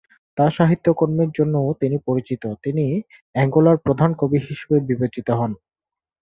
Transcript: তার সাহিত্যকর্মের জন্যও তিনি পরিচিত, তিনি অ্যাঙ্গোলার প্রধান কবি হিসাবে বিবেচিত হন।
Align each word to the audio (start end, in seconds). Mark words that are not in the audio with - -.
তার 0.37 0.51
সাহিত্যকর্মের 0.51 1.29
জন্যও 1.37 1.69
তিনি 1.81 1.97
পরিচিত, 2.07 2.43
তিনি 2.63 2.85
অ্যাঙ্গোলার 3.35 3.77
প্রধান 3.77 4.11
কবি 4.13 4.37
হিসাবে 4.39 4.77
বিবেচিত 4.89 5.27
হন। 5.31 5.51